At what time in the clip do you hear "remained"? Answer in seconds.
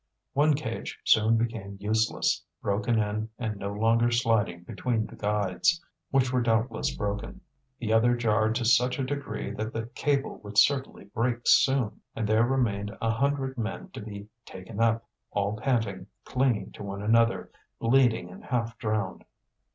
12.47-12.97